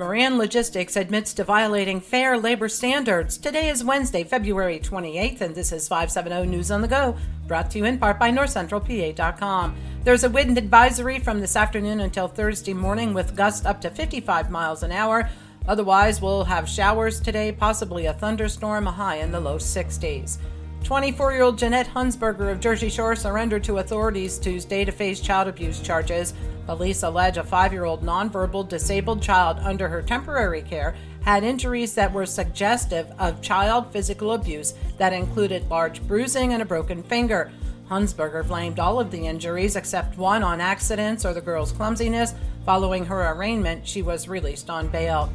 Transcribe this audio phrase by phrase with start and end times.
[0.00, 3.36] Moran Logistics admits to violating fair labor standards.
[3.36, 7.78] Today is Wednesday, February 28th, and this is 570 News on the Go, brought to
[7.78, 9.76] you in part by NorthCentralPA.com.
[10.02, 14.50] There's a wind advisory from this afternoon until Thursday morning with gusts up to 55
[14.50, 15.28] miles an hour.
[15.68, 20.38] Otherwise, we'll have showers today, possibly a thunderstorm, a high in the low 60s.
[20.84, 25.46] 24 year old Jeanette Hunsberger of Jersey Shore surrendered to authorities Tuesday to face child
[25.46, 26.34] abuse charges.
[26.66, 31.94] Police allege a five year old nonverbal disabled child under her temporary care had injuries
[31.94, 37.52] that were suggestive of child physical abuse that included large bruising and a broken finger.
[37.88, 42.34] Hunsberger blamed all of the injuries except one on accidents or the girl's clumsiness.
[42.64, 45.32] Following her arraignment, she was released on bail.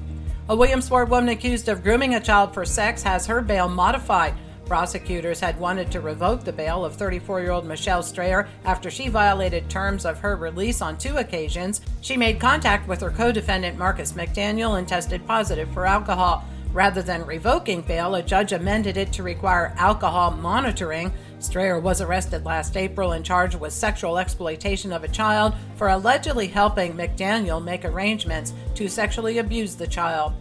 [0.47, 4.35] A Williamsport woman accused of grooming a child for sex has her bail modified.
[4.65, 9.09] Prosecutors had wanted to revoke the bail of 34 year old Michelle Strayer after she
[9.09, 11.81] violated terms of her release on two occasions.
[12.01, 16.43] She made contact with her co defendant Marcus McDaniel and tested positive for alcohol.
[16.75, 21.13] Rather than revoking bail, a judge amended it to require alcohol monitoring.
[21.39, 26.47] Strayer was arrested last April and charged with sexual exploitation of a child for allegedly
[26.47, 30.33] helping McDaniel make arrangements to sexually abuse the child.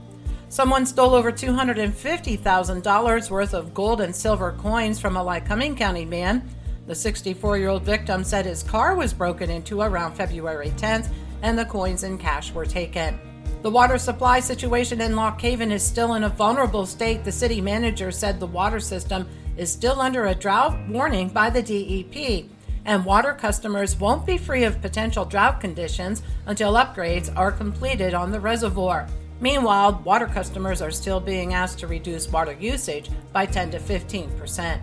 [0.55, 6.49] Someone stole over $250,000 worth of gold and silver coins from a Lycoming County man.
[6.87, 11.09] The 64 year old victim said his car was broken into around February 10th
[11.43, 13.19] and the coins and cash were taken.
[13.63, 17.25] The water supply situation in Lock Haven is still in a vulnerable state.
[17.25, 21.63] The city manager said the water system is still under a drought warning by the
[21.65, 22.49] DEP,
[22.85, 28.31] and water customers won't be free of potential drought conditions until upgrades are completed on
[28.31, 29.09] the reservoir.
[29.41, 34.31] Meanwhile, water customers are still being asked to reduce water usage by 10 to 15
[34.39, 34.83] percent.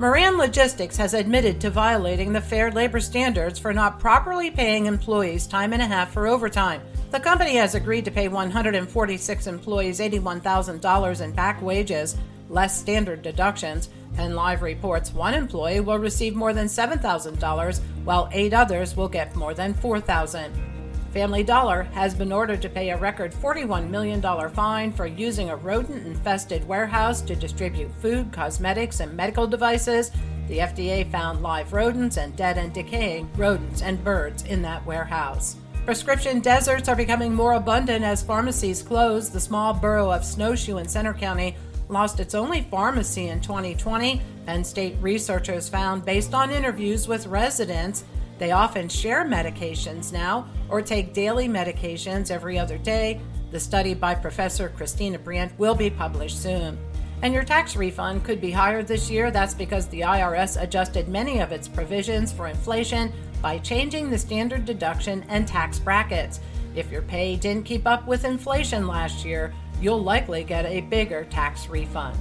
[0.00, 5.46] Moran Logistics has admitted to violating the fair labor standards for not properly paying employees
[5.46, 6.80] time and a half for overtime.
[7.10, 12.16] The company has agreed to pay 146 employees $81,000 in back wages,
[12.48, 18.54] less standard deductions, and live reports one employee will receive more than $7,000 while eight
[18.54, 20.69] others will get more than $4,000.
[21.12, 25.56] Family Dollar has been ordered to pay a record $41 million fine for using a
[25.56, 30.12] rodent infested warehouse to distribute food, cosmetics, and medical devices.
[30.46, 35.56] The FDA found live rodents and dead and decaying rodents and birds in that warehouse.
[35.84, 39.30] Prescription deserts are becoming more abundant as pharmacies close.
[39.30, 41.56] The small borough of Snow Shoe in Centre County
[41.88, 48.04] lost its only pharmacy in 2020, and state researchers found, based on interviews with residents,
[48.40, 53.20] they often share medications now or take daily medications every other day.
[53.50, 56.78] The study by Professor Christina Brandt will be published soon.
[57.20, 59.30] And your tax refund could be higher this year.
[59.30, 63.12] That's because the IRS adjusted many of its provisions for inflation
[63.42, 66.40] by changing the standard deduction and tax brackets.
[66.74, 69.52] If your pay didn't keep up with inflation last year,
[69.82, 72.18] you'll likely get a bigger tax refund.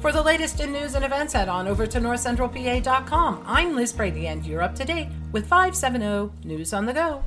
[0.00, 3.44] For the latest in news and events, head on over to northcentralpa.com.
[3.46, 7.22] I'm Liz Brady, and you're up to date with 570 News on the Go.